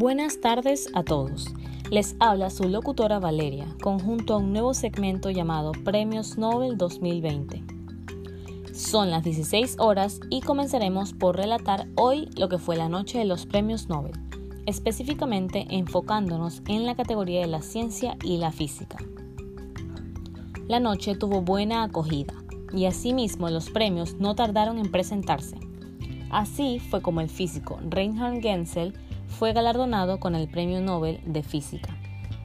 [0.00, 1.54] Buenas tardes a todos.
[1.90, 7.62] Les habla su locutora Valeria, conjunto a un nuevo segmento llamado Premios Nobel 2020.
[8.72, 13.26] Son las 16 horas y comenzaremos por relatar hoy lo que fue la noche de
[13.26, 14.12] los Premios Nobel,
[14.64, 18.96] específicamente enfocándonos en la categoría de la ciencia y la física.
[20.66, 22.32] La noche tuvo buena acogida
[22.72, 25.58] y asimismo los premios no tardaron en presentarse.
[26.30, 28.94] Así fue como el físico Reinhard Genzel
[29.40, 31.96] fue galardonado con el Premio Nobel de Física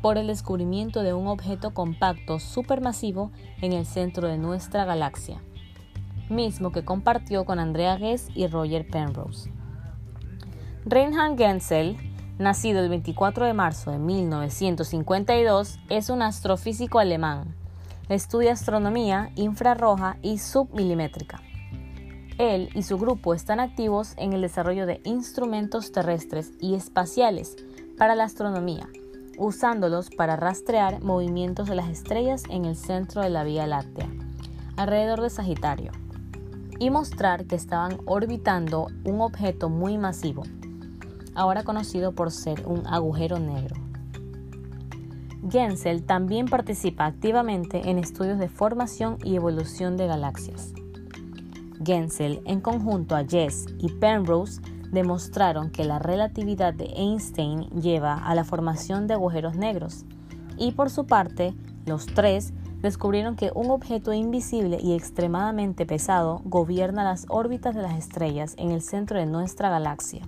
[0.00, 5.42] por el descubrimiento de un objeto compacto supermasivo en el centro de nuestra galaxia,
[6.30, 9.52] mismo que compartió con Andrea Ghez y Roger Penrose.
[10.86, 11.98] Reinhard Genzel,
[12.38, 17.54] nacido el 24 de marzo de 1952, es un astrofísico alemán.
[18.08, 21.42] Estudia astronomía infrarroja y submilimétrica.
[22.38, 27.56] Él y su grupo están activos en el desarrollo de instrumentos terrestres y espaciales
[27.98, 28.88] para la astronomía,
[29.38, 34.08] usándolos para rastrear movimientos de las estrellas en el centro de la Vía Láctea,
[34.76, 35.90] alrededor de Sagitario,
[36.78, 40.44] y mostrar que estaban orbitando un objeto muy masivo,
[41.34, 43.74] ahora conocido por ser un agujero negro.
[45.50, 50.72] Gensel también participa activamente en estudios de formación y evolución de galaxias.
[51.84, 58.34] Gensel, en conjunto a Jess y Penrose, demostraron que la relatividad de Einstein lleva a
[58.34, 60.04] la formación de agujeros negros.
[60.56, 61.54] Y por su parte,
[61.86, 67.98] los tres descubrieron que un objeto invisible y extremadamente pesado gobierna las órbitas de las
[67.98, 70.22] estrellas en el centro de nuestra galaxia,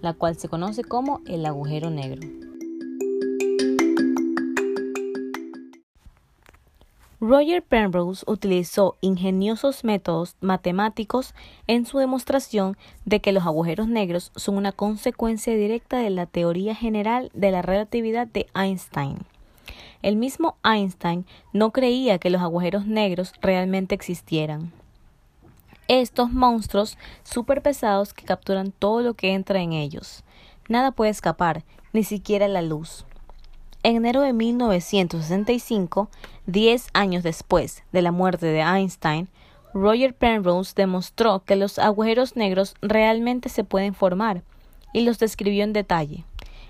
[0.00, 2.43] la cual se conoce como el agujero negro.
[7.26, 11.34] Roger Penrose utilizó ingeniosos métodos matemáticos
[11.66, 16.74] en su demostración de que los agujeros negros son una consecuencia directa de la teoría
[16.74, 19.24] general de la relatividad de Einstein.
[20.02, 24.70] El mismo Einstein no creía que los agujeros negros realmente existieran.
[25.88, 30.24] Estos monstruos superpesados que capturan todo lo que entra en ellos.
[30.68, 33.06] Nada puede escapar, ni siquiera la luz.
[33.84, 36.08] En enero de 1965,
[36.46, 39.28] diez años después de la muerte de Einstein,
[39.74, 44.42] Roger Penrose demostró que los agujeros negros realmente se pueden formar
[44.94, 46.24] y los describió en detalle.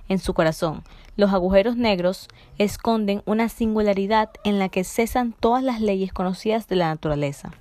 [0.09, 0.83] En su corazón,
[1.17, 2.27] los agujeros negros
[2.59, 7.53] esconden una singularidad en la que cesan todas las leyes conocidas de la naturaleza.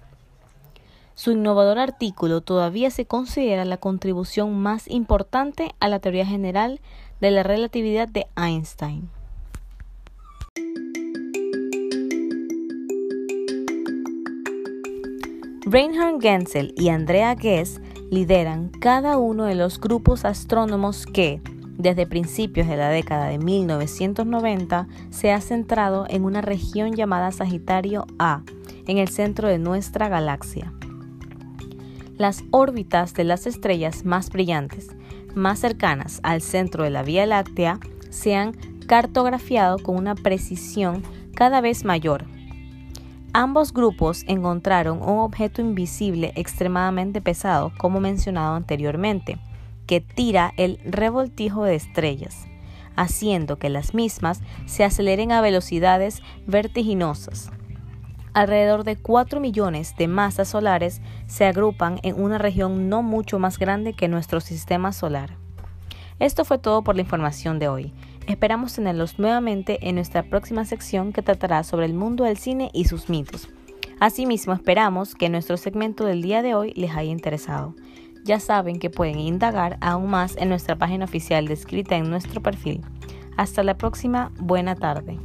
[1.14, 6.81] Su innovador artículo todavía se considera la contribución más importante a la teoría general
[7.22, 9.12] de la relatividad de Einstein.
[15.73, 21.41] Reinhard Genzel y Andrea Ghez lideran cada uno de los grupos astrónomos que,
[21.79, 28.06] desde principios de la década de 1990, se ha centrado en una región llamada Sagitario
[28.19, 28.44] A,
[28.85, 30.72] en el centro de nuestra galaxia.
[32.17, 34.90] Las órbitas de las estrellas más brillantes,
[35.34, 37.79] más cercanas al centro de la Vía Láctea,
[38.11, 38.51] se han
[38.85, 41.01] cartografiado con una precisión
[41.34, 42.25] cada vez mayor
[43.35, 49.39] Ambos grupos encontraron un objeto invisible extremadamente pesado, como mencionado anteriormente,
[49.88, 52.45] que tira el revoltijo de estrellas,
[52.95, 57.51] haciendo que las mismas se aceleren a velocidades vertiginosas.
[58.35, 63.57] Alrededor de 4 millones de masas solares se agrupan en una región no mucho más
[63.57, 65.38] grande que nuestro sistema solar.
[66.19, 67.93] Esto fue todo por la información de hoy.
[68.28, 72.85] Esperamos tenerlos nuevamente en nuestra próxima sección que tratará sobre el mundo del cine y
[72.85, 73.50] sus mitos.
[74.00, 77.75] Asimismo, esperamos que nuestro segmento del día de hoy les haya interesado.
[78.23, 82.81] Ya saben que pueden indagar aún más en nuestra página oficial descrita en nuestro perfil.
[83.35, 85.19] Hasta la próxima, buena tarde.